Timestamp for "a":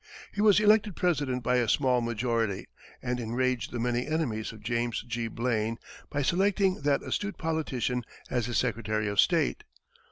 1.57-1.69